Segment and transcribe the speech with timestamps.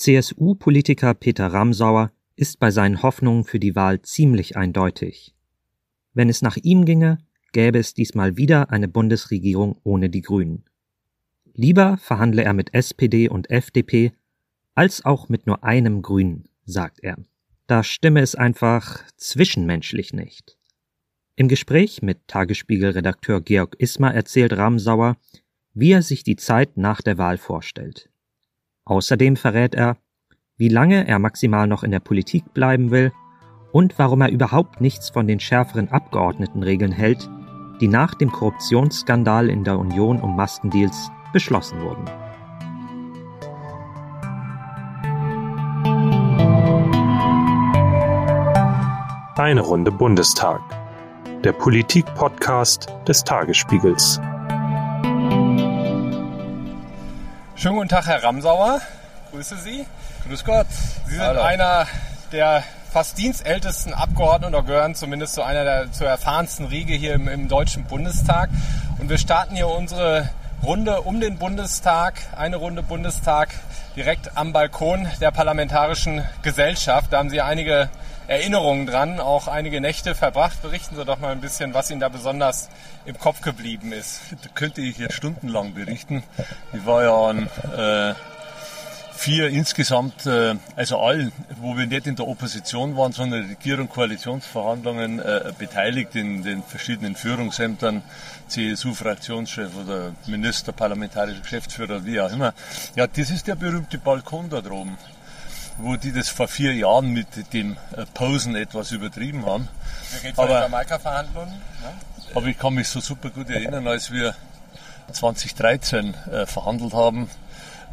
[0.00, 5.34] CSU-Politiker Peter Ramsauer ist bei seinen Hoffnungen für die Wahl ziemlich eindeutig.
[6.14, 7.18] Wenn es nach ihm ginge,
[7.52, 10.64] gäbe es diesmal wieder eine Bundesregierung ohne die Grünen.
[11.52, 14.12] Lieber verhandle er mit SPD und FDP
[14.74, 17.18] als auch mit nur einem Grünen, sagt er.
[17.66, 20.56] Da stimme es einfach zwischenmenschlich nicht.
[21.36, 25.18] Im Gespräch mit Tagesspiegel-Redakteur Georg Ismar erzählt Ramsauer,
[25.74, 28.09] wie er sich die Zeit nach der Wahl vorstellt.
[28.84, 29.96] Außerdem verrät er,
[30.56, 33.12] wie lange er maximal noch in der Politik bleiben will
[33.72, 37.30] und warum er überhaupt nichts von den schärferen Abgeordnetenregeln hält,
[37.80, 42.04] die nach dem Korruptionsskandal in der Union um Maskendeals beschlossen wurden.
[49.36, 50.60] Eine Runde Bundestag.
[51.42, 54.20] Der Politik-Podcast des Tagesspiegels.
[57.60, 58.80] Schönen guten Tag, Herr Ramsauer.
[59.32, 59.84] Grüße Sie.
[60.26, 60.66] Grüß Gott.
[61.06, 61.42] Sie sind Hallo.
[61.42, 61.86] einer
[62.32, 67.28] der fast dienstältesten Abgeordneten oder gehören zumindest zu einer der zur erfahrensten Riege hier im,
[67.28, 68.48] im Deutschen Bundestag.
[68.98, 70.30] Und wir starten hier unsere
[70.62, 73.50] Runde um den Bundestag, eine Runde Bundestag
[73.94, 77.12] direkt am Balkon der Parlamentarischen Gesellschaft.
[77.12, 77.90] Da haben Sie einige
[78.26, 80.62] Erinnerungen dran, auch einige Nächte verbracht.
[80.62, 82.68] Berichten Sie doch mal ein bisschen, was Ihnen da besonders
[83.04, 84.20] im Kopf geblieben ist.
[84.42, 86.22] Da könnte ich jetzt stundenlang berichten.
[86.72, 88.14] Ich war ja an äh,
[89.20, 95.18] vier insgesamt, äh, also allen, wo wir nicht in der Opposition waren, sondern Regierung, Koalitionsverhandlungen
[95.18, 98.02] äh, beteiligt in den verschiedenen Führungsämtern,
[98.48, 102.54] CSU-Fraktionschef oder Minister, parlamentarischer Geschäftsführer, wie auch immer.
[102.96, 104.96] Ja, das ist der berühmte Balkon da droben,
[105.82, 109.68] wo die das vor vier Jahren mit dem äh, Posen etwas übertrieben haben.
[110.36, 111.50] Aber, Jamaika-Verhandlungen.
[111.50, 111.92] Ne?
[112.34, 114.34] Aber ich kann mich so super gut erinnern, als wir
[115.12, 117.28] 2013 äh, verhandelt haben,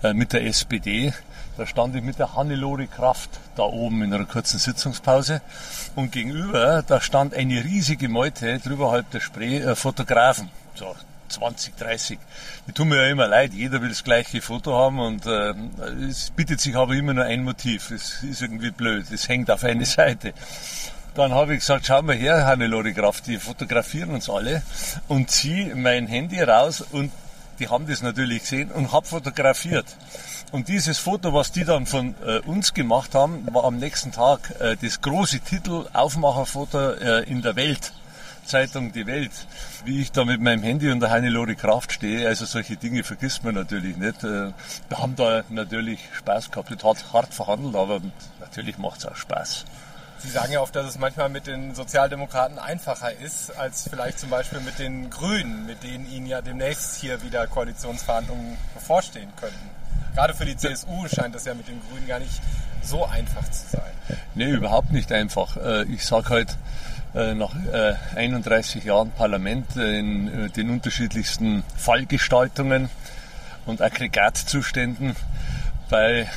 [0.04, 1.14] äh, mit der SPD.
[1.58, 5.42] Da stand ich mit der Hannelore Kraft da oben in einer kurzen Sitzungspause.
[5.96, 10.50] Und gegenüber, da stand eine riesige Meute drüber halb der Spree, äh, Fotografen.
[10.76, 10.96] So
[11.30, 12.20] 20, 30.
[12.68, 13.54] Die tun mir ja immer leid.
[13.54, 15.54] Jeder will das gleiche Foto haben und äh,
[16.10, 17.92] es bietet sich aber immer nur ein Motiv.
[17.92, 19.06] Es ist irgendwie blöd.
[19.12, 20.34] Es hängt auf eine Seite.
[21.16, 24.62] Dann habe ich gesagt, schau mal her, Hannelore Kraft, die fotografieren uns alle
[25.08, 27.12] und zieh mein Handy raus und
[27.60, 29.86] die haben das natürlich gesehen und habe fotografiert.
[30.52, 34.54] Und dieses Foto, was die dann von äh, uns gemacht haben, war am nächsten Tag
[34.60, 37.94] äh, das große Titel Aufmacherfoto äh, in der Welt.
[38.48, 39.32] Zeitung Die Welt,
[39.86, 42.28] wie ich da mit meinem Handy und der Hannelore Kraft stehe.
[42.28, 44.24] Also solche Dinge vergisst man natürlich nicht.
[44.24, 44.52] Äh,
[44.90, 46.72] wir haben da natürlich Spaß gehabt.
[46.72, 48.02] Es hat hart verhandelt, aber
[48.40, 49.66] natürlich macht es auch Spaß.
[50.20, 54.32] Sie sagen ja oft, dass es manchmal mit den Sozialdemokraten einfacher ist, als vielleicht zum
[54.32, 59.70] Beispiel mit den Grünen, mit denen Ihnen ja demnächst hier wieder Koalitionsverhandlungen bevorstehen könnten.
[60.16, 62.42] Gerade für die CSU scheint das ja mit den Grünen gar nicht
[62.82, 64.18] so einfach zu sein.
[64.36, 65.58] Nee, überhaupt nicht einfach.
[65.58, 66.58] Äh, ich sage halt,
[67.16, 67.56] äh, nach
[68.16, 72.90] 31 äh, Jahren Parlament in den unterschiedlichsten Fallgestaltungen
[73.66, 75.16] und Aggregatzuständen
[75.90, 76.30] bei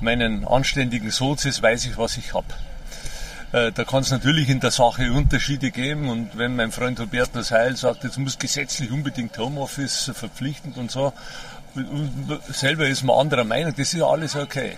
[0.00, 2.46] meinen anständigen Sozis weiß ich, was ich habe.
[3.52, 7.76] Da kann es natürlich in der Sache Unterschiede geben und wenn mein Freund Hubertus Heil
[7.76, 11.14] sagt, jetzt muss gesetzlich unbedingt Homeoffice verpflichtend und so,
[12.48, 14.76] selber ist man anderer Meinung, das ist alles okay.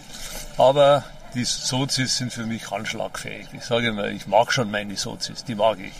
[0.56, 1.04] Aber
[1.34, 3.46] die Sozis sind für mich handschlagfähig.
[3.52, 5.92] Ich sage immer, ich mag schon meine Sozis, die mag ich.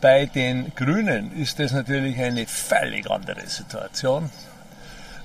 [0.00, 4.30] Bei den Grünen ist das natürlich eine völlig andere Situation.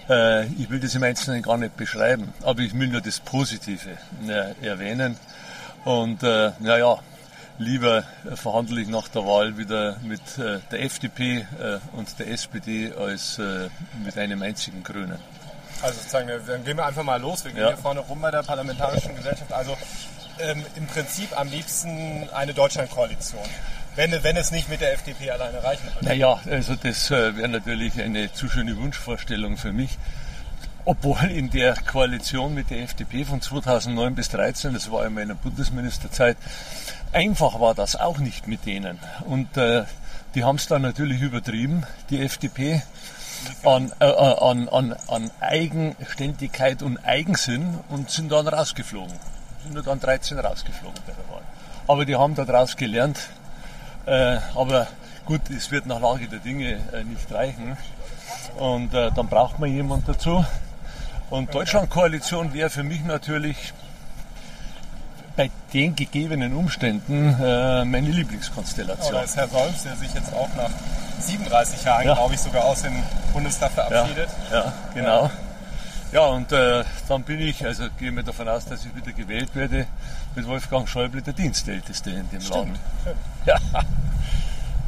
[0.10, 3.92] Äh, ich will das im Einzelnen gar nicht beschreiben, aber ich will nur das Positive
[4.28, 5.18] äh, erwähnen.
[5.86, 6.98] Und äh, naja,
[7.58, 8.04] lieber
[8.36, 13.40] verhandle ich nach der Wahl wieder mit äh, der FDP äh, und der SPD als
[13.40, 13.70] äh,
[14.04, 15.20] mit einem einzigen Grünen.
[15.82, 17.44] Also sozusagen, dann gehen wir einfach mal los.
[17.44, 17.68] Wir gehen ja.
[17.70, 19.52] hier vorne rum bei der Parlamentarischen Gesellschaft.
[19.52, 19.78] Also
[20.40, 23.44] ähm, im Prinzip am liebsten eine Deutschlandkoalition.
[23.96, 26.06] Wenn, wenn es nicht mit der FDP alleine reichen würde.
[26.06, 29.98] Naja, also das äh, wäre natürlich eine zu schöne Wunschvorstellung für mich.
[30.88, 35.34] Obwohl in der Koalition mit der FDP von 2009 bis 2013, das war in meiner
[35.34, 36.38] Bundesministerzeit,
[37.12, 39.00] einfach war das auch nicht mit denen.
[39.26, 39.86] Und äh,
[40.36, 42.84] die haben es dann natürlich übertrieben, die FDP,
[43.64, 49.14] an, äh, an, an, an Eigenständigkeit und Eigensinn und sind dann rausgeflogen.
[49.64, 51.44] Sind nur dann 13 rausgeflogen bei der Wahl.
[51.88, 53.18] Aber die haben daraus gelernt.
[54.06, 54.88] Äh, aber
[55.26, 57.76] gut, es wird nach Lage der Dinge äh, nicht reichen.
[58.58, 60.46] Und äh, dann braucht man jemand dazu,
[61.30, 63.74] und Deutschlandkoalition wäre für mich natürlich
[65.36, 69.10] bei den gegebenen Umständen äh, meine Lieblingskonstellation.
[69.10, 70.70] Oh, da ist Herr Solms, der sich jetzt auch nach
[71.20, 72.14] 37 Jahren, ja.
[72.14, 74.30] glaube ich, sogar aus dem Bundestag verabschiedet.
[74.52, 75.32] Ja, ja genau.
[76.12, 79.54] Ja, und äh, dann bin ich, also gehe mir davon aus, dass ich wieder gewählt
[79.54, 79.86] werde,
[80.36, 82.56] mit Wolfgang Schäuble der Dienstälteste in dem Stimmt.
[82.56, 82.80] Land.
[83.46, 83.58] Ja.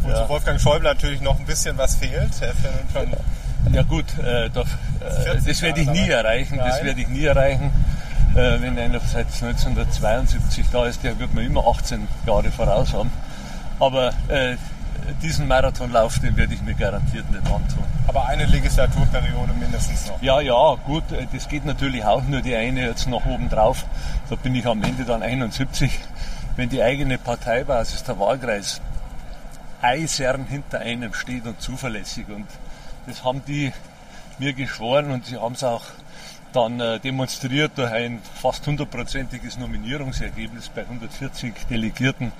[0.02, 0.24] Wo ja.
[0.24, 2.32] zu Wolfgang Schäuble natürlich noch ein bisschen was fehlt.
[2.94, 3.14] Schon
[3.72, 6.58] ja gut, äh, da, äh, das werde ich nie erreichen.
[6.58, 6.68] Nein.
[6.68, 7.72] Das werde ich nie erreichen.
[8.36, 13.12] Äh, wenn einer seit 1972 da ist, der wird mir immer 18 Jahre voraus haben.
[13.80, 14.58] Aber äh,
[15.22, 17.84] diesen Marathonlauf, den werde ich mir garantiert nicht antun.
[18.08, 20.22] Aber eine Legislaturperiode mindestens noch.
[20.22, 23.86] Ja, ja, gut, äh, das geht natürlich auch nur die eine jetzt noch oben drauf.
[24.30, 25.92] Da bin ich am Ende dann 71.
[26.56, 28.82] Wenn die eigene Parteibasis, der Wahlkreis,
[29.82, 32.28] eisern hinter einem steht und zuverlässig.
[32.30, 32.48] Und
[33.08, 33.72] das haben die
[34.38, 35.84] mir geschworen und sie haben es auch
[36.54, 42.32] dann äh, demonstriert durch ein fast hundertprozentiges Nominierungsergebnis bei 140 Delegierten.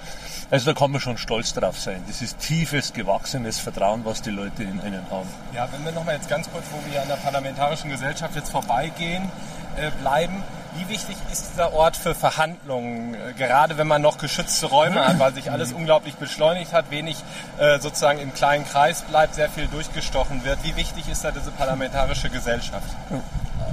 [0.50, 2.04] Also da kann man schon stolz drauf sein.
[2.08, 5.28] Das ist tiefes, gewachsenes Vertrauen, was die Leute in einen haben.
[5.54, 9.30] Ja, wenn wir nochmal jetzt ganz kurz, wo wir an der parlamentarischen Gesellschaft jetzt vorbeigehen,
[9.78, 10.44] äh, bleiben.
[10.78, 15.18] Wie wichtig ist dieser Ort für Verhandlungen, äh, gerade wenn man noch geschützte Räume hat,
[15.20, 17.18] weil sich alles unglaublich beschleunigt hat, wenig
[17.58, 20.64] äh, sozusagen im kleinen Kreis bleibt, sehr viel durchgestochen wird.
[20.64, 22.88] Wie wichtig ist da diese parlamentarische Gesellschaft?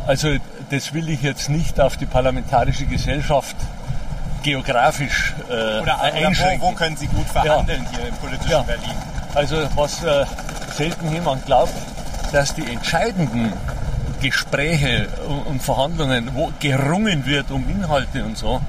[0.07, 0.37] Also
[0.71, 3.57] das will ich jetzt nicht auf die parlamentarische Gesellschaft
[4.43, 6.61] geografisch äh, oder, einschränken.
[6.61, 7.99] Wo, wo, können Sie gut verhandeln ja.
[7.99, 8.63] hier im politischen ja.
[8.63, 8.95] Berlin?
[9.35, 10.25] Also was äh,
[10.75, 11.75] selten jemand glaubt,
[12.33, 13.53] dass die entscheidenden
[14.25, 15.09] Gespräche
[15.45, 18.63] und Verhandlungen, wo gerungen wird um Inhalte und so,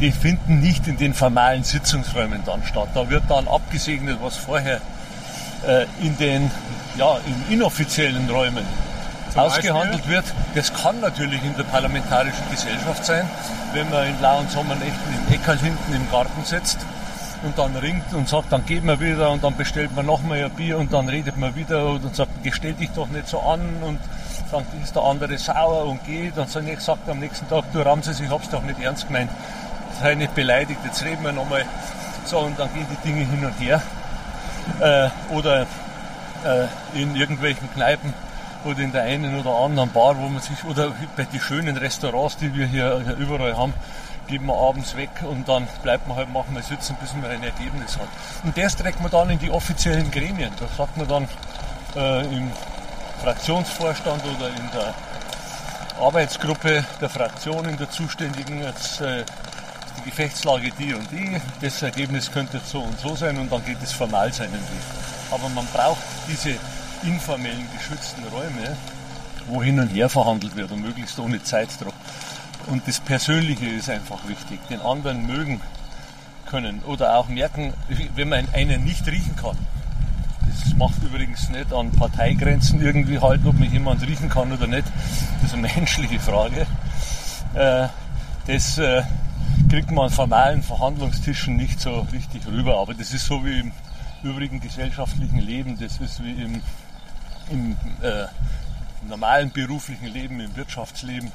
[0.00, 2.88] die finden nicht in den formalen Sitzungsräumen dann statt.
[2.92, 4.80] Da wird dann abgesegnet, was vorher
[5.66, 6.50] äh, in den
[6.96, 8.64] ja, in inoffiziellen Räumen
[9.36, 10.24] ausgehandelt wird.
[10.54, 13.28] Das kann natürlich in der parlamentarischen Gesellschaft sein,
[13.72, 16.78] wenn man in lauen Sommernächten im Eckerl hinten im Garten sitzt
[17.44, 20.50] und dann ringt und sagt, dann geht man wieder und dann bestellt man nochmal ein
[20.50, 24.00] Bier und dann redet man wieder und sagt, stell dich doch nicht so an und
[24.50, 28.20] sagt, ist der andere sauer und geht und so sagt am nächsten Tag, du Ramses,
[28.20, 29.30] ich hab's doch nicht ernst gemeint,
[30.00, 31.64] sei nicht beleidigt, jetzt reden wir nochmal.
[32.24, 33.82] So, und dann gehen die Dinge hin und her.
[34.80, 35.62] Äh, oder
[36.44, 36.66] äh,
[37.00, 38.12] in irgendwelchen Kneipen
[38.64, 42.36] oder in der einen oder anderen Bar, wo man sich, oder bei den schönen Restaurants,
[42.36, 43.74] die wir hier, hier überall haben,
[44.26, 47.96] geht man abends weg und dann bleibt man halt manchmal sitzen, bis man ein Ergebnis
[47.96, 48.08] hat.
[48.42, 50.50] Und das trägt man dann in die offiziellen Gremien.
[50.58, 51.28] Da sagt man dann
[51.94, 52.50] äh, im
[53.26, 54.94] Fraktionsvorstand oder in der
[56.00, 59.24] Arbeitsgruppe der Fraktion in der zuständigen jetzt, äh,
[59.98, 63.82] die Gefechtslage die und die, das Ergebnis könnte so und so sein und dann geht
[63.82, 64.84] es formal seinen Weg.
[65.32, 66.54] Aber man braucht diese
[67.02, 68.76] informellen, geschützten Räume,
[69.48, 71.94] wo hin und her verhandelt wird und möglichst ohne Zeitdruck.
[72.66, 74.60] Und das Persönliche ist einfach wichtig.
[74.70, 75.60] Den anderen mögen
[76.48, 77.74] können oder auch merken,
[78.14, 79.58] wenn man einen nicht riechen kann.
[80.48, 84.84] Das macht übrigens nicht an Parteigrenzen irgendwie halt, ob mich jemand riechen kann oder nicht.
[85.42, 86.66] Das ist eine menschliche Frage.
[87.54, 87.88] Äh,
[88.46, 89.02] das äh,
[89.68, 92.78] kriegt man an formalen Verhandlungstischen nicht so richtig rüber.
[92.78, 93.72] Aber das ist so wie im
[94.22, 95.78] übrigen gesellschaftlichen Leben.
[95.78, 96.62] Das ist wie im,
[97.50, 98.26] im äh,
[99.08, 101.32] normalen beruflichen Leben, im Wirtschaftsleben.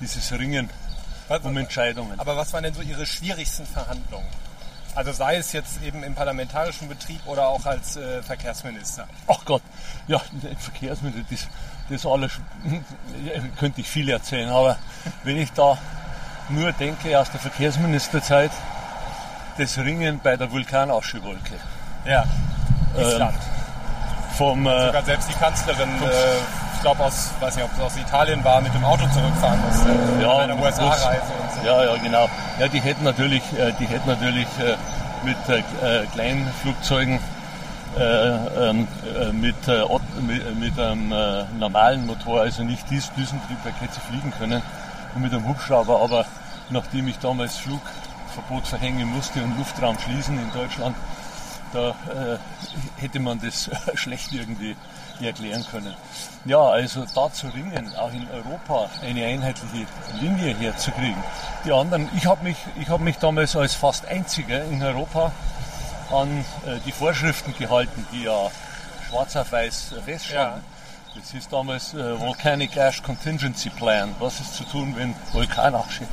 [0.00, 0.68] Dieses Ringen
[1.42, 2.18] um Entscheidungen.
[2.18, 4.26] Aber was waren denn so Ihre schwierigsten Verhandlungen?
[4.94, 9.08] Also sei es jetzt eben im parlamentarischen Betrieb oder auch als äh, Verkehrsminister.
[9.26, 9.62] Ach Gott,
[10.06, 10.20] ja,
[10.58, 11.48] Verkehrsminister, das,
[11.90, 12.32] das alles
[13.58, 14.76] könnte ich viel erzählen, aber
[15.24, 15.76] wenn ich da
[16.48, 18.52] nur denke aus der Verkehrsministerzeit,
[19.58, 21.54] das Ringen bei der Vulkanaschewolke.
[22.04, 22.24] Ja,
[22.96, 23.34] Island.
[23.34, 27.80] Ähm, vom, äh, Sogar selbst die Kanzlerin, äh, ich glaube aus, weiß nicht, ob es
[27.80, 29.88] aus Italien war, mit dem Auto zurückfahren musste.
[30.20, 31.66] Ja, bei der USA-Reise und so.
[31.66, 32.28] Ja, ja, genau.
[32.60, 34.76] Ja, die hätten natürlich, äh, die hätten natürlich äh,
[35.24, 37.20] mit äh, kleinen Flugzeugen
[37.96, 38.86] ähm,
[39.32, 39.54] mit,
[40.26, 41.14] mit, mit einem
[41.58, 44.60] normalen Motor, also nicht dies, Düsentriebwerk, hätte sie fliegen können
[45.14, 46.26] und mit einem Hubschrauber, aber
[46.70, 50.96] nachdem ich damals Flugverbot verhängen musste und Luftraum schließen in Deutschland,
[51.72, 51.94] da
[52.96, 54.74] hätte man das schlecht irgendwie
[55.20, 55.94] erklären können.
[56.44, 59.86] Ja, also da zu ringen, auch in Europa eine einheitliche
[60.20, 61.22] Linie herzukriegen.
[61.64, 62.56] Die anderen, ich habe mich,
[62.88, 65.32] hab mich damals als fast einziger in Europa
[66.10, 68.50] an äh, die Vorschriften gehalten, die ja
[69.08, 70.62] schwarz auf weiß feststanden.
[70.62, 71.20] Ja.
[71.20, 74.14] Das ist damals äh, Volcanic Ash Contingency Plan.
[74.18, 76.04] Was ist zu tun, wenn Vulkanasche.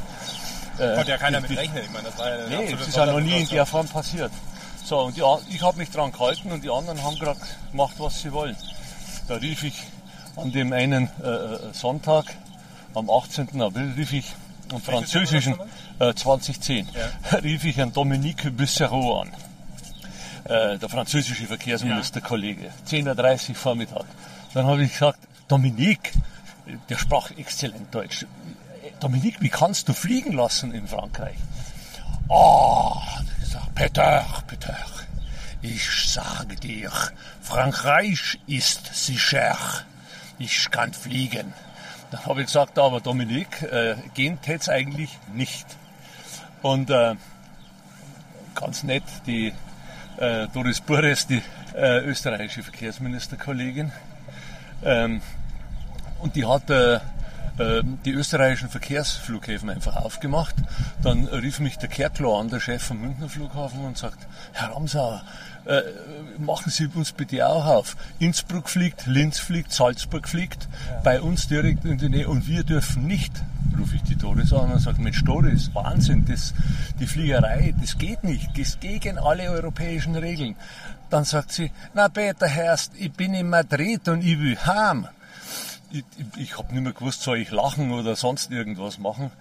[0.77, 1.84] Äh, Konnte ja keiner mit rechnen.
[1.84, 4.31] Ich meine, das war ja nee, das ist ja noch nie in der Form passiert.
[4.84, 7.39] So, und die, ich habe mich daran gehalten und die anderen haben gerade
[7.72, 8.55] gemacht, was sie wollen.
[9.32, 9.82] Da rief ich
[10.36, 12.26] an dem einen äh, äh Sonntag,
[12.94, 13.62] am 18.
[13.62, 14.26] April, rief ich
[14.74, 15.56] am französischen,
[16.00, 17.38] äh, 2010, ja.
[17.38, 19.30] rief ich an Dominique Bussereau an.
[20.44, 22.72] Äh, der französische Verkehrsministerkollege, ja.
[23.14, 24.06] 10.30 Uhr Vormittag.
[24.54, 26.12] Dann habe ich gesagt, Dominique,
[26.90, 28.26] der sprach exzellent Deutsch.
[29.00, 31.38] Dominik, wie kannst du fliegen lassen in Frankreich?
[32.28, 32.98] Oh,
[33.40, 34.76] gesagt, Peter, Peter,
[35.62, 36.91] ich sage dir,
[37.41, 39.58] Frankreich ist sicher.
[40.39, 41.53] Ich kann fliegen.
[42.10, 45.65] Dann habe ich gesagt, aber Dominik, äh, gehen tät's eigentlich nicht.
[46.62, 47.15] Und äh,
[48.56, 49.53] ganz nett, die
[50.18, 51.41] äh, Doris Bures, die
[51.75, 53.91] äh, österreichische Verkehrsministerkollegin,
[54.84, 55.22] ähm,
[56.20, 57.00] und die hat äh,
[58.06, 60.56] die österreichischen Verkehrsflughäfen einfach aufgemacht.
[61.03, 65.22] Dann rief mich der Kerklo an, der Chef vom Münchner Flughafen, und sagt, Herr Ramsauer,
[65.65, 65.82] äh,
[66.39, 67.96] machen Sie uns bitte auch auf.
[68.20, 71.01] Innsbruck fliegt, Linz fliegt, Salzburg fliegt, ja.
[71.03, 73.32] bei uns direkt in die Nähe und wir dürfen nicht.
[73.80, 76.53] Rufe ich die Doris an und sage, Mensch Doris, Wahnsinn, das,
[77.00, 80.56] die Fliegerei, das geht nicht, das ist gegen alle europäischen Regeln.
[81.10, 85.08] Dann sagt sie, na Peter Herst, ich bin in Madrid und ich will heim
[85.92, 86.04] ich,
[86.38, 89.32] ich habe nicht mehr gewusst, soll ich lachen oder sonst irgendwas machen.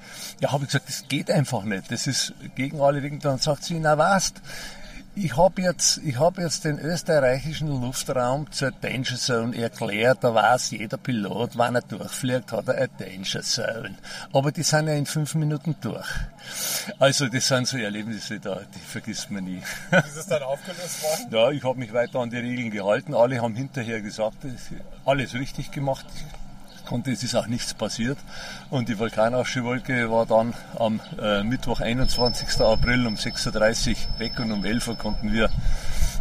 [0.40, 1.90] Ja, habe ich gesagt, das geht einfach nicht.
[1.90, 3.21] Das ist gegen alle Regeln.
[3.21, 4.35] Dann sagt sie, na was,
[5.14, 10.22] ich habe jetzt, ich habe jetzt den österreichischen Luftraum zur Danger Zone erklärt.
[10.22, 13.96] Da weiß jeder Pilot, wann er durchfliegt, hat er eine Danger Zone.
[14.32, 16.08] Aber die sind ja in fünf Minuten durch.
[16.98, 19.62] Also das sind so Erlebnisse da, die vergisst man nie.
[19.90, 21.26] Ist es dann aufgelöst worden?
[21.30, 23.14] Ja, ich habe mich weiter an die Regeln gehalten.
[23.14, 24.38] Alle haben hinterher gesagt,
[25.04, 26.06] alles richtig gemacht
[26.90, 28.18] konnte, es ist auch nichts passiert.
[28.68, 32.61] Und die Vulkanaschewolke war dann am äh, Mittwoch, 21.
[32.61, 35.49] April um 6.30 Uhr weg und um 11 Uhr konnten wir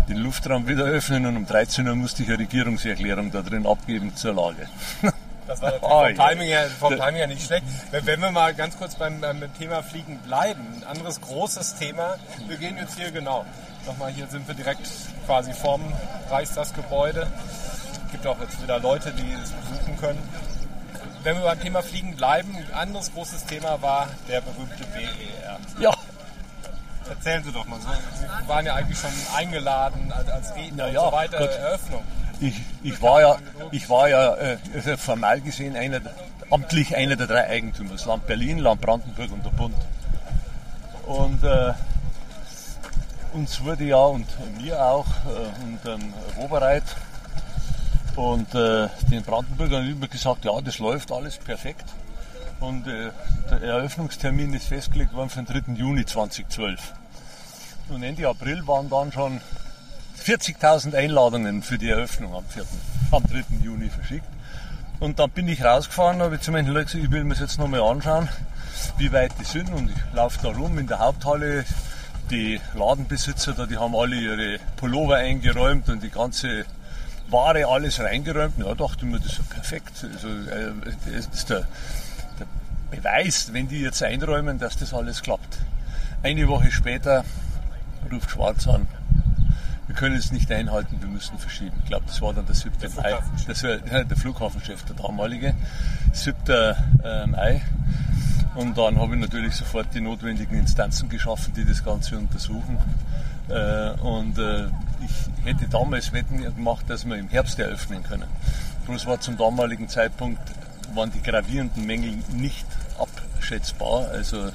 [0.08, 4.16] den Luftraum wieder öffnen und um 13 Uhr musste ich eine Regierungserklärung da drin abgeben
[4.16, 4.70] zur Lage.
[5.48, 7.64] Das war vom, Timing her, vom Timing her nicht schlecht.
[7.90, 12.18] Wenn wir mal ganz kurz beim, beim Thema Fliegen bleiben, ein anderes großes Thema.
[12.48, 13.48] Wir gehen jetzt hier genau.
[13.88, 14.88] Nochmal, hier sind wir direkt
[15.26, 15.82] quasi vorm
[16.30, 17.26] Reichstagsgebäude.
[18.06, 20.20] Es gibt auch jetzt wieder Leute, die es besuchen können
[21.24, 25.60] wenn wir beim Thema Fliegen bleiben, ein anderes großes Thema war der berühmte BER.
[25.80, 25.94] Ja.
[27.10, 27.80] Erzählen Sie doch mal.
[27.80, 31.50] Sie waren ja eigentlich schon eingeladen als Redner ja, und so weiter Gott.
[31.50, 32.04] Eröffnung.
[32.40, 33.38] Ich, ich, war ja,
[33.72, 36.00] ich war ja äh, also formal gesehen einer,
[36.52, 37.94] amtlich einer der drei Eigentümer.
[37.94, 39.76] Das Land Berlin, Land Brandenburg und der Bund.
[41.06, 41.74] Und äh,
[43.34, 44.28] uns wurde ja und
[44.62, 46.84] mir auch äh, und ähm, Wobereit
[48.16, 51.86] und äh, den Brandenburgern immer gesagt, ja, das läuft alles perfekt.
[52.60, 53.12] Und äh,
[53.50, 55.74] der Eröffnungstermin ist festgelegt worden für den 3.
[55.74, 56.94] Juni 2012.
[57.89, 59.42] Und Ende April waren dann schon
[60.24, 62.63] 40.000 Einladungen für die Eröffnung am, 4.,
[63.12, 63.44] am 3.
[63.63, 64.28] Juni verschickt.
[65.00, 67.58] Und dann bin ich rausgefahren, habe zu meinen Leuten gesagt, ich will mir das jetzt
[67.58, 68.28] nochmal anschauen,
[68.98, 69.70] wie weit die sind.
[69.72, 71.66] Und ich laufe da rum in der Haupthalle.
[72.30, 76.66] Die Ladenbesitzer da, die haben alle ihre Pullover eingeräumt und die ganze
[77.32, 78.58] Ware alles reingeräumt.
[78.58, 80.06] Ja, dachte mir, das ist ja perfekt.
[80.14, 80.72] Also, äh,
[81.14, 81.68] das ist der,
[82.40, 82.48] der
[82.98, 85.60] Beweis, wenn die jetzt einräumen, dass das alles klappt.
[86.24, 87.24] Eine Woche später
[88.12, 88.88] ruft Schwarz an,
[89.90, 91.76] wir können es nicht einhalten, wir müssen verschieben.
[91.80, 92.78] Ich glaube, das war dann der 7.
[92.80, 93.18] Der Mai.
[93.48, 95.56] Das war ja, der Flughafenchef, der damalige.
[96.14, 96.36] 7.
[96.48, 97.62] Äh, Mai.
[98.54, 102.78] Und dann habe ich natürlich sofort die notwendigen Instanzen geschaffen, die das Ganze untersuchen.
[103.48, 104.38] Äh, und
[105.03, 108.27] ich hätte damals Wetten gemacht, dass wir im Herbst eröffnen können.
[108.86, 110.41] Bloß war zum damaligen Zeitpunkt,
[110.94, 112.65] waren die gravierenden Mängel nicht
[112.98, 114.10] abschätzbar.
[114.10, 114.51] Also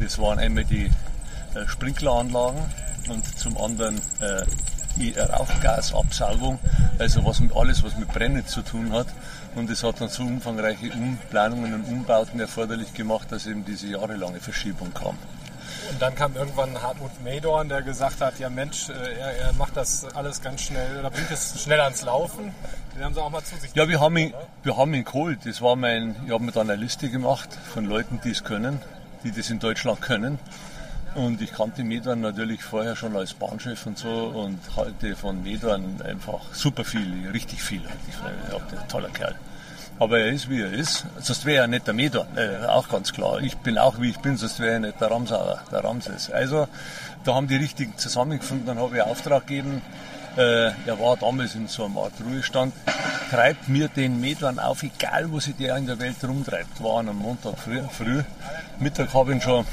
[0.00, 0.86] das waren einmal die
[1.54, 2.62] äh, Sprinkleranlagen
[3.08, 4.44] und zum anderen äh,
[4.96, 6.58] die Rauchgasabsaugung,
[6.98, 9.06] also was mit alles, was mit Brennen zu tun hat.
[9.54, 14.40] Und es hat dann so umfangreiche Umplanungen und Umbauten erforderlich gemacht, dass eben diese jahrelange
[14.40, 15.16] Verschiebung kam.
[15.90, 19.76] Und dann kam irgendwann Hartmut Meydorn, der gesagt hat, ja Mensch, äh, er, er macht
[19.76, 22.54] das alles ganz schnell, oder bringt es schnell ans Laufen.
[22.94, 24.32] Den haben sie auch mal zu sich Ja, wir haben ihn,
[24.62, 25.40] wir haben ihn geholt.
[25.44, 28.80] Das war mein, ich habe mir dann eine Liste gemacht von Leuten, die es können,
[29.24, 30.38] die das in Deutschland können.
[31.14, 36.00] Und ich kannte Medorn natürlich vorher schon als Bahnchef und so und halte von Medorn
[36.02, 37.82] einfach super viel, richtig viel.
[38.08, 39.34] Ich bin ein toller Kerl.
[40.00, 41.04] Aber er ist, wie er ist.
[41.20, 43.40] Sonst wäre er nicht der Medorn, äh, auch ganz klar.
[43.42, 46.30] Ich bin auch, wie ich bin, sonst wäre er nicht der Ramsauer, der Ramses.
[46.30, 46.68] Also,
[47.24, 48.66] da haben die richtigen zusammengefunden.
[48.66, 49.82] Dann habe ich Auftrag gegeben,
[50.38, 52.72] äh, er war damals in so einem Art Ruhestand,
[53.30, 56.82] treibt mir den Medorn auf, egal wo sich der in der Welt rumtreibt.
[56.82, 58.22] War an einem Montag früh, früh.
[58.78, 59.66] Mittag habe ich ihn schon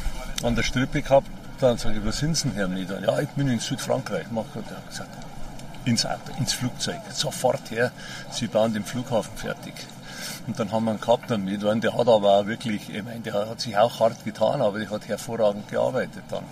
[0.43, 1.27] an der Strippe gehabt.
[1.61, 3.03] Dann sage ich, was sind Sie denn, Herr Medorn?
[3.03, 4.25] Ja, ich bin in Südfrankreich.
[4.31, 5.09] Mach, hat gesagt,
[5.87, 7.91] ins Auto, ins Flugzeug, sofort her,
[8.31, 9.73] Sie bauen den Flughafen fertig.
[10.47, 13.19] Und dann haben wir einen gehabt, einen Medorn, der hat aber auch wirklich, ich meine,
[13.19, 16.43] der hat sich auch hart getan, aber der hat hervorragend gearbeitet dann.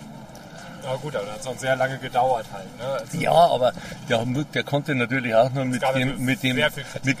[0.84, 2.78] Ja gut, aber dann hat auch sehr lange gedauert halt.
[2.78, 2.84] Ne?
[2.84, 3.72] Also ja, aber
[4.08, 4.24] der,
[4.54, 6.72] der, konnte natürlich auch nur mit dem, mit dem, mit,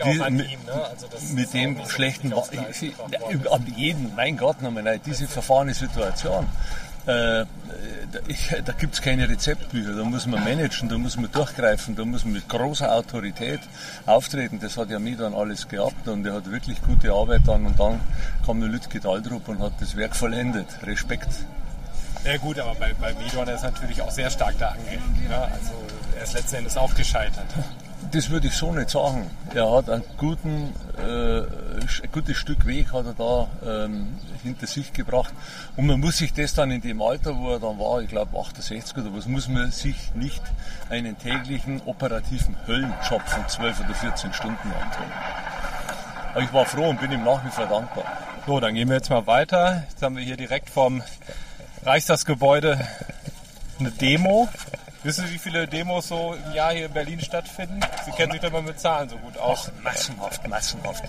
[0.04, 0.84] die, mit, ihm, ne?
[0.88, 6.46] also mit dem schlechten, ja, an jeden, mein Gott, nochmal, diese verfahrene Situation.
[7.06, 7.46] Äh,
[8.64, 12.24] da gibt es keine Rezeptbücher, da muss man managen, da muss man durchgreifen, da muss
[12.24, 13.60] man mit großer Autorität
[14.06, 14.58] auftreten.
[14.60, 17.78] Das hat ja mir dann alles gehabt und er hat wirklich gute Arbeit dann und
[17.78, 18.00] dann
[18.44, 20.66] kam der Lütke Daldrup und hat das Werk vollendet.
[20.82, 21.28] Respekt.
[22.24, 25.28] Ja gut, aber bei, bei Medon ist natürlich auch sehr stark da angehängt.
[25.28, 25.36] Ne?
[25.36, 25.72] Also
[26.16, 27.46] er ist letzten Endes auch gescheitert.
[28.12, 29.30] Das würde ich so nicht sagen.
[29.54, 34.92] Er hat einen guten, äh, ein gutes Stück Weg hat er da ähm, hinter sich
[34.92, 35.32] gebracht.
[35.76, 38.38] Und man muss sich das dann in dem Alter, wo er dann war, ich glaube
[38.38, 40.42] 68 oder was, muss man sich nicht
[40.88, 45.06] einen täglichen operativen Höllenjob von 12 oder 14 Stunden antun.
[46.32, 48.04] Aber ich war froh und bin ihm nach wie vor dankbar.
[48.46, 49.84] So, dann gehen wir jetzt mal weiter.
[49.90, 51.02] Jetzt haben wir hier direkt vom
[51.84, 52.86] Reichstagsgebäude
[53.78, 54.48] eine Demo.
[55.02, 57.80] Wissen Sie, wie viele Demos so im Jahr hier in Berlin stattfinden?
[58.06, 59.68] Sie kennen sich da mal mit Zahlen so gut aus.
[59.68, 61.04] Ach, massenhaft, massenhaft.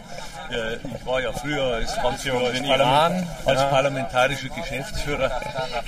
[0.49, 5.31] Äh, ich war ja früher als, als, Iran, als parlamentarischer Geschäftsführer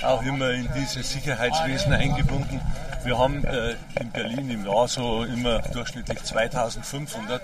[0.02, 2.60] auch immer in dieses Sicherheitswesen eingebunden.
[3.02, 7.42] Wir haben äh, in Berlin im Jahr so immer durchschnittlich 2500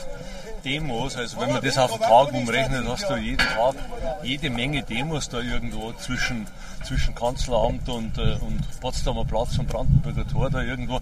[0.65, 1.17] Demos.
[1.17, 3.75] Also wenn man das auf den Tag umrechnet, hast du jeden Tag
[4.23, 6.47] jede Menge Demos da irgendwo zwischen
[6.87, 11.01] zwischen Kanzleramt und, äh, und Potsdamer Platz und Brandenburger Tor da irgendwo.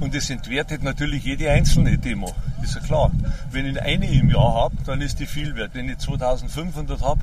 [0.00, 2.34] Und das entwertet natürlich jede einzelne Demo.
[2.62, 3.10] Ist ja klar.
[3.50, 5.70] Wenn ich eine im Jahr habe, dann ist die viel wert.
[5.74, 7.20] Wenn ich 2500 habe,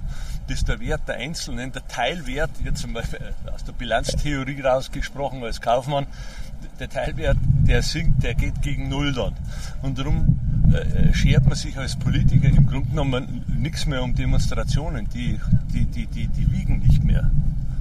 [0.47, 3.19] ist der Wert der Einzelnen, der Teilwert, jetzt zum Beispiel
[3.53, 6.07] aus der Bilanztheorie rausgesprochen als Kaufmann,
[6.79, 7.37] der Teilwert,
[7.67, 9.33] der sinkt, der geht gegen Null dann.
[9.81, 10.39] Und darum
[10.71, 15.07] äh, schert man sich als Politiker im Grunde genommen nichts mehr um Demonstrationen.
[15.09, 15.39] Die,
[15.73, 17.31] die, die, die, die wiegen nicht mehr.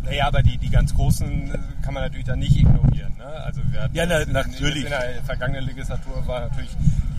[0.04, 3.12] Naja, aber die, die ganz großen äh, kann man natürlich dann nicht ignorieren.
[3.18, 3.25] Ne?
[3.25, 4.85] Also wir hatten ja, na, natürlich.
[4.85, 6.71] In der vergangenen Legislatur war natürlich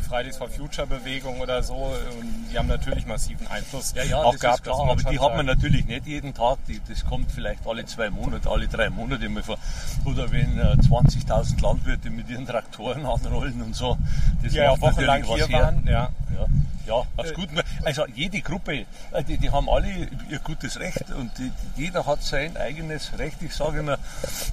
[0.08, 4.38] Fridays for Future Bewegung oder so und die haben natürlich massiven Einfluss ja, ja, auch
[4.38, 4.64] gehabt.
[4.64, 6.58] Klar, aber die hat man natürlich nicht jeden Tag.
[6.68, 9.58] Die, das kommt vielleicht alle zwei Monate, alle drei Monate mal vor.
[10.06, 13.98] Oder wenn äh, 20.000 Landwirte mit ihren Traktoren anrollen und so.
[14.44, 15.86] Das ja auch wochenlang hier waren.
[15.86, 16.10] Ja.
[16.34, 16.48] ja.
[16.88, 21.38] Ja, aus gutem Also jede Gruppe, äh, die, die haben alle ihr gutes Recht und
[21.38, 23.42] die, jeder hat sein eigenes Recht.
[23.42, 23.98] Ich sage immer,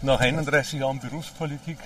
[0.03, 1.79] nach 31 Jahren Berufspolitik,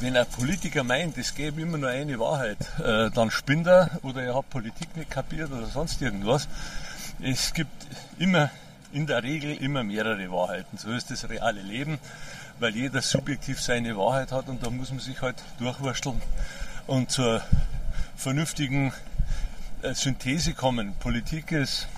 [0.00, 4.22] wenn ein Politiker meint, es gäbe immer nur eine Wahrheit, äh, dann spinnt er oder
[4.22, 6.48] er hat Politik nicht kapiert oder sonst irgendwas.
[7.20, 7.86] Es gibt
[8.18, 8.50] immer,
[8.92, 10.78] in der Regel immer mehrere Wahrheiten.
[10.78, 11.98] So ist das reale Leben,
[12.60, 16.22] weil jeder subjektiv seine Wahrheit hat und da muss man sich halt durchwursteln
[16.86, 17.42] und zur
[18.16, 18.92] vernünftigen
[19.82, 20.94] äh, Synthese kommen.
[21.00, 21.88] Politik ist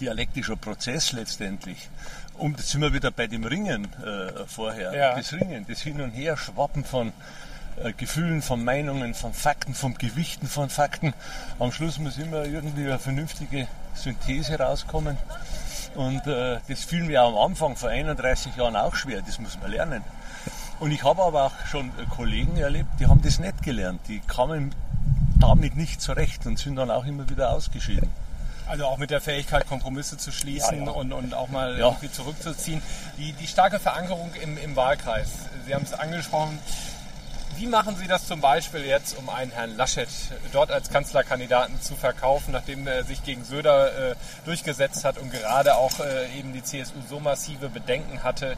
[0.00, 1.88] dialektischer Prozess letztendlich.
[2.36, 4.94] Und jetzt sind wir wieder bei dem Ringen äh, vorher.
[4.94, 5.16] Ja.
[5.16, 7.12] Das Ringen, das Hin und Her Schwappen von
[7.82, 11.12] äh, Gefühlen, von Meinungen, von Fakten, vom Gewichten von Fakten.
[11.58, 15.16] Am Schluss muss immer irgendwie eine vernünftige Synthese rauskommen.
[15.94, 19.22] Und äh, das fiel mir am Anfang vor 31 Jahren auch schwer.
[19.22, 20.02] Das muss man lernen.
[20.80, 24.00] Und ich habe aber auch schon Kollegen erlebt, die haben das nicht gelernt.
[24.08, 24.74] Die kamen
[25.38, 28.10] damit nicht zurecht und sind dann auch immer wieder ausgeschieden.
[28.66, 30.90] Also auch mit der Fähigkeit, Kompromisse zu schließen ja, ja.
[30.90, 31.86] Und, und auch mal ja.
[31.86, 32.82] irgendwie zurückzuziehen.
[33.18, 35.28] Die, die starke Verankerung im, im Wahlkreis,
[35.66, 36.58] Sie haben es angesprochen.
[37.56, 40.08] Wie machen Sie das zum Beispiel jetzt, um einen Herrn Laschet
[40.52, 44.14] dort als Kanzlerkandidaten zu verkaufen, nachdem er sich gegen Söder äh,
[44.44, 48.56] durchgesetzt hat und gerade auch äh, eben die CSU so massive Bedenken hatte,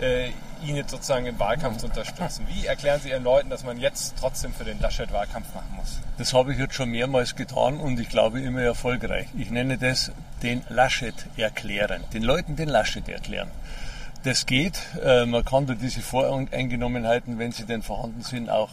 [0.00, 0.28] äh,
[0.64, 2.46] ihn jetzt sozusagen im Wahlkampf zu unterstützen.
[2.48, 5.98] Wie erklären Sie Ihren Leuten, dass man jetzt trotzdem für den Laschet Wahlkampf machen muss?
[6.18, 9.26] Das habe ich jetzt schon mehrmals getan und ich glaube immer erfolgreich.
[9.36, 13.50] Ich nenne das den Laschet erklären, den Leuten den Laschet erklären.
[14.28, 14.78] Das geht.
[15.02, 18.68] Äh, man kann da diese Voreingenommenheiten, wenn sie denn vorhanden sind, auch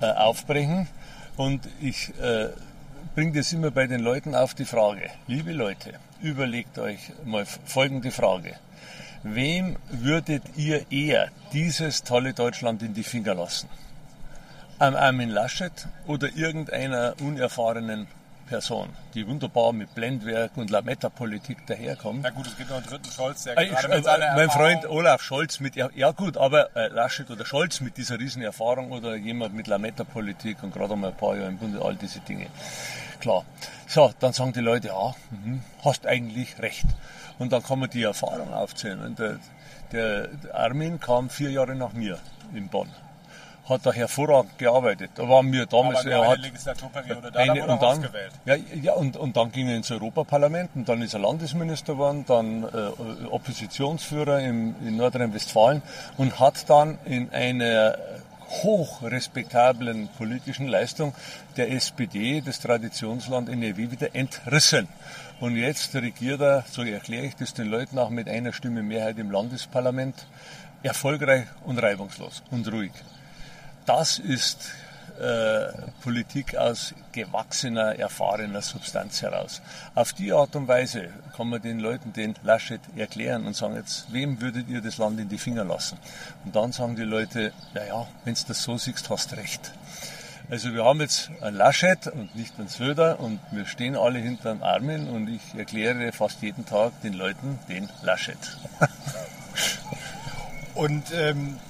[0.00, 0.88] äh, aufbrechen.
[1.36, 2.48] Und ich äh,
[3.14, 5.10] bringe das immer bei den Leuten auf die Frage.
[5.26, 8.54] Liebe Leute, überlegt euch mal folgende Frage.
[9.22, 13.68] Wem würdet ihr eher dieses tolle Deutschland in die Finger lassen?
[14.78, 18.06] Am Armin Laschet oder irgendeiner unerfahrenen
[18.46, 22.20] Person, die wunderbar mit Blendwerk und Lametta-Politik daherkommt.
[22.22, 24.86] Na gut, es gibt noch einen dritten Scholz, der äh, gerade mit seiner Mein Freund
[24.88, 29.16] Olaf Scholz mit, ja gut, aber äh, Laschet oder Scholz mit dieser riesen Erfahrung oder
[29.16, 32.46] jemand mit Lametta-Politik und gerade mal ein paar Jahre im Bunde, all diese Dinge.
[33.20, 33.44] Klar.
[33.86, 36.86] So, dann sagen die Leute, ja, mh, hast eigentlich recht.
[37.38, 39.00] Und dann kann man die Erfahrung aufzählen.
[39.00, 39.38] Und der,
[39.92, 42.18] der Armin kam vier Jahre nach mir
[42.54, 42.88] in Bonn.
[43.68, 45.12] Hat da hervorragend gearbeitet.
[45.14, 46.00] Da waren wir damals.
[46.00, 48.08] Aber er eine hat Legislaturperiode, da eine, er und dann,
[48.44, 52.24] ja, ja und, und dann ging er ins Europaparlament und dann ist er Landesminister geworden,
[52.26, 55.82] dann äh, Oppositionsführer im, in Nordrhein-Westfalen
[56.16, 57.96] und hat dann in einer
[58.62, 61.14] hochrespektablen politischen Leistung
[61.56, 64.88] der SPD das Traditionsland NRW wieder entrissen.
[65.40, 69.18] Und jetzt regiert er, so erkläre ich das den Leuten auch mit einer Stimme Mehrheit
[69.18, 70.26] im Landesparlament,
[70.82, 72.92] erfolgreich und reibungslos und ruhig.
[73.86, 74.72] Das ist
[75.20, 79.62] äh, Politik aus gewachsener, erfahrener Substanz heraus.
[79.94, 84.12] Auf die Art und Weise kann man den Leuten den Laschet erklären und sagen, jetzt,
[84.12, 85.98] wem würdet ihr das Land in die Finger lassen?
[86.44, 89.72] Und dann sagen die Leute, naja, wenn du das so siehst, hast recht.
[90.50, 94.52] Also wir haben jetzt einen Laschet und nicht einen Söder und wir stehen alle hinter
[94.52, 98.38] dem Armin und ich erkläre fast jeden Tag den Leuten den Laschet.
[100.74, 101.60] Und ähm,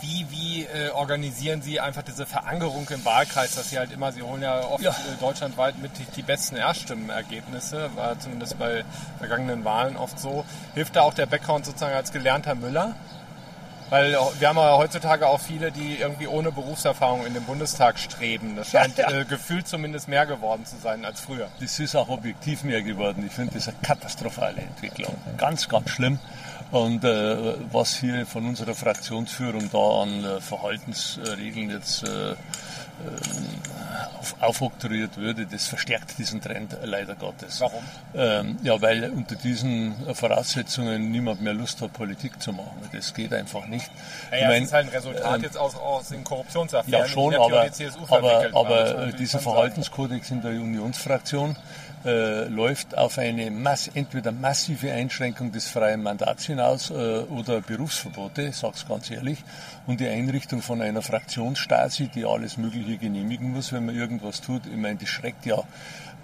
[0.00, 4.22] wie, wie äh, organisieren Sie einfach diese Verankerung im Wahlkreis, dass Sie halt immer, Sie
[4.22, 4.90] holen ja oft Ja.
[4.90, 8.84] Äh, deutschlandweit mit die, die besten Erststimmenergebnisse, war zumindest bei
[9.18, 10.44] vergangenen Wahlen oft so.
[10.74, 12.94] Hilft da auch der Background sozusagen als gelernter Müller?
[13.90, 18.54] Weil wir haben ja heutzutage auch viele, die irgendwie ohne Berufserfahrung in den Bundestag streben.
[18.54, 19.20] Das scheint Ja, ja.
[19.20, 21.48] Äh, gefühlt zumindest mehr geworden zu sein als früher.
[21.58, 23.24] Das ist auch objektiv mehr geworden.
[23.26, 25.16] Ich finde das eine katastrophale Entwicklung.
[25.38, 26.20] Ganz, ganz schlimm.
[26.70, 32.34] Und äh, was hier von unserer Fraktionsführung da an äh, Verhaltensregeln jetzt äh,
[34.18, 37.60] auf, aufoktroyiert würde, das verstärkt diesen Trend äh, leider Gottes.
[37.60, 37.82] Warum?
[38.14, 42.76] Ähm, ja, weil unter diesen Voraussetzungen niemand mehr Lust hat, Politik zu machen.
[42.92, 43.90] Das geht einfach nicht.
[44.30, 47.08] Naja, Ich mein, das ist halt ein Resultat ähm, jetzt aus, aus den Korruptionsaffären, ja,
[47.08, 47.70] schon, aber,
[48.10, 49.40] aber, aber äh, man dieser.
[49.40, 51.56] Verhaltenskodex in der Unionsfraktion
[52.04, 58.42] äh, läuft auf eine Mass entweder massive Einschränkung des freien Mandats hinaus äh, oder Berufsverbote,
[58.42, 59.44] ich sag's ganz ehrlich,
[59.86, 64.62] und die Einrichtung von einer Fraktionsstasi, die alles Mögliche genehmigen muss, wenn man irgendwas tut.
[64.66, 65.62] Ich meine, das schreckt ja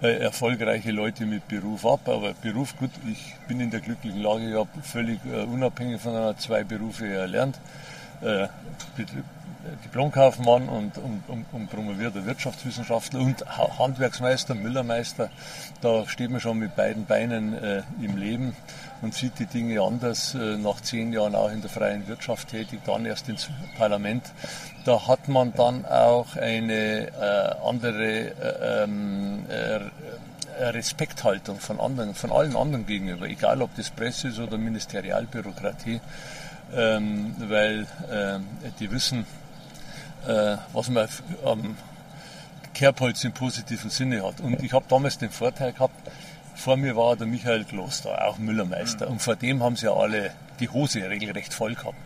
[0.01, 4.49] äh, erfolgreiche Leute mit Beruf ab, aber Beruf, gut, ich bin in der glücklichen Lage,
[4.49, 7.59] ich habe völlig äh, unabhängig voneinander zwei Berufe erlernt.
[8.21, 8.47] Äh,
[9.85, 15.29] Diplomkaufmann und, und, und, und promovierter Wirtschaftswissenschaftler und Ha- Handwerksmeister, Müllermeister.
[15.81, 18.55] Da steht man schon mit beiden Beinen äh, im Leben
[19.01, 20.33] und sieht die Dinge anders.
[20.35, 24.23] Äh, nach zehn Jahren auch in der freien Wirtschaft tätig, dann erst ins Parlament.
[24.85, 29.79] Da hat man dann auch eine äh, andere äh, ähm, äh,
[30.59, 36.01] Respekthaltung von anderen, von allen anderen gegenüber, egal ob das Presse ist oder Ministerialbürokratie,
[36.75, 38.39] ähm, weil äh,
[38.79, 39.27] die wissen,
[40.27, 41.07] äh, was man
[41.45, 41.77] am
[42.73, 44.39] Kerbholz im positiven Sinne hat.
[44.41, 45.95] Und ich habe damals den Vorteil gehabt,
[46.55, 49.07] vor mir war der Michael Kloster, auch Müllermeister.
[49.07, 51.99] Und vor dem haben sie ja alle die Hose regelrecht voll gehabt.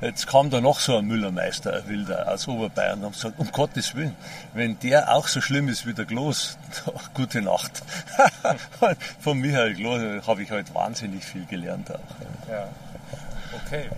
[0.00, 3.50] Jetzt kam da noch so ein Müllermeister, ein Wilder aus Oberbayern, und haben gesagt, um
[3.50, 4.14] Gottes Willen,
[4.54, 6.56] wenn der auch so schlimm ist wie der Klos,
[7.14, 7.82] gute Nacht.
[9.20, 12.50] Von Michael Klos habe ich halt wahnsinnig viel gelernt auch.
[12.50, 12.68] Ja.
[13.64, 13.90] Okay.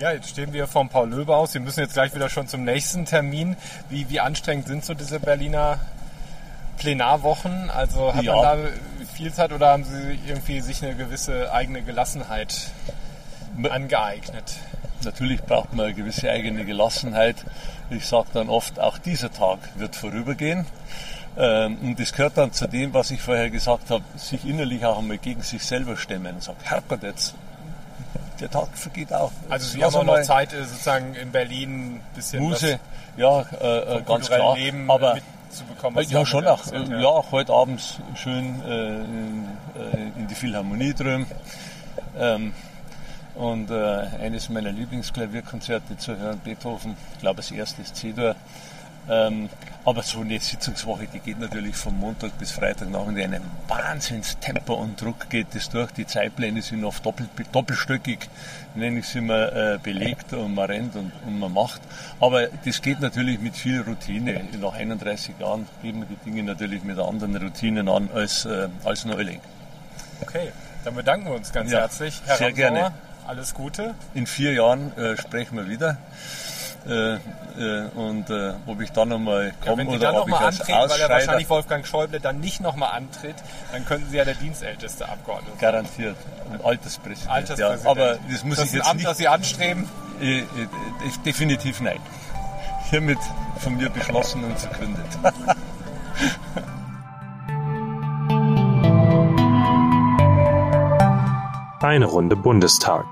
[0.00, 1.54] Ja, jetzt stehen wir vom Paul Löbe aus.
[1.54, 3.56] Wir müssen jetzt gleich wieder schon zum nächsten Termin.
[3.88, 5.78] Wie, wie anstrengend sind so diese Berliner
[6.78, 7.70] Plenarwochen?
[7.70, 8.34] Also hat Ja.
[8.34, 8.56] man da
[9.14, 12.70] viel Zeit oder haben Sie irgendwie sich eine gewisse eigene Gelassenheit
[13.70, 14.54] angeeignet?
[15.04, 17.36] Natürlich braucht man eine gewisse eigene Gelassenheit.
[17.90, 20.66] Ich sage dann oft, auch dieser Tag wird vorübergehen.
[21.36, 24.98] Ähm, Und das gehört dann zu dem, was ich vorher gesagt habe, sich innerlich auch
[24.98, 27.34] einmal gegen sich selber stemmen und sagen, Herrgott, jetzt,
[28.40, 29.32] der Tag vergeht auch.
[29.48, 32.78] Also Sie haben auch noch Zeit, äh, sozusain in Berlin ein bisschen Muse,
[33.16, 34.56] ja, äh, äh, ganz klar.
[34.56, 35.14] Leben Aber
[35.48, 35.98] mitzubekommen.
[35.98, 40.34] äh, ja, schon auch Äh, ja, auch heute abends schön äh, in, äh, in die
[40.34, 41.26] Philharmonie drüben.
[42.18, 42.52] Ähm,
[43.34, 48.36] und äh, eines meiner Lieblingsklavierkonzerte zu hören, Beethoven, ich glaube das erste ist C-Dur.
[49.08, 49.48] Ähm,
[49.86, 54.72] aber so eine Sitzungswoche, die geht natürlich von Montag bis Freitag nach in einem Wahnsinnstempo
[54.72, 55.90] und Druck geht das durch.
[55.92, 58.30] Die Zeitpläne sind oft doppelt, doppelstöckig,
[58.74, 61.82] nenne ich sie immer, äh, belegt und man rennt und, und man macht.
[62.18, 64.40] Aber das geht natürlich mit viel Routine.
[64.58, 69.04] Nach 31 Jahren geben wir die Dinge natürlich mit anderen Routinen an als, äh, als
[69.04, 69.40] Neuling.
[70.22, 70.50] Okay,
[70.84, 72.22] dann bedanken wir uns ganz Ja, herzlich.
[72.24, 72.92] Herr sehr Ramsauer, gerne.
[73.26, 73.94] Alles Gute.
[74.14, 75.98] In vier Jahren äh, sprechen wir wieder.
[76.86, 77.18] Äh, äh,
[77.94, 80.60] und äh, ob ich dann nochmal Ja, komme Sie oder dann ob ich nochmal als
[80.60, 83.36] antreten, weil ja wahrscheinlich Wolfgang Schäuble dann nicht nochmal antritt,
[83.72, 85.60] dann könnten Sie ja der dienstälteste Abgeordnete sein.
[85.60, 86.16] garantiert
[86.52, 87.30] ein Alterspräsident.
[87.30, 87.84] Alterspräsident.
[87.84, 89.08] Ja, aber das muss das ich jetzt Amt, nicht.
[89.08, 89.88] das Sie anstreben.
[90.20, 90.44] Äh, äh,
[91.24, 91.98] definitiv nein.
[92.90, 93.18] Hiermit
[93.58, 95.06] von mir beschlossen und verkündet.
[101.80, 103.04] Eine Runde Bundestag.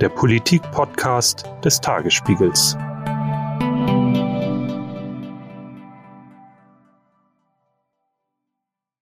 [0.00, 2.76] Der Politik-Podcast des Tagesspiegels.